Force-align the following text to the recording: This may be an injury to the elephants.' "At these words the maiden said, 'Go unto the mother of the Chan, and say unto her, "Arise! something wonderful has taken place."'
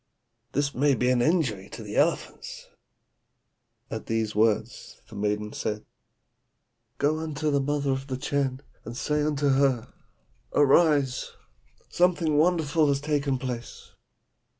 This 0.53 0.73
may 0.73 0.95
be 0.95 1.11
an 1.11 1.21
injury 1.21 1.69
to 1.69 1.83
the 1.83 1.95
elephants.' 1.95 2.69
"At 3.91 4.07
these 4.07 4.33
words 4.33 4.99
the 5.07 5.15
maiden 5.15 5.53
said, 5.53 5.85
'Go 6.97 7.19
unto 7.19 7.51
the 7.51 7.61
mother 7.61 7.91
of 7.91 8.07
the 8.07 8.17
Chan, 8.17 8.63
and 8.83 8.97
say 8.97 9.21
unto 9.21 9.49
her, 9.49 9.93
"Arise! 10.55 11.33
something 11.89 12.35
wonderful 12.35 12.87
has 12.87 12.99
taken 12.99 13.37
place."' 13.37 13.91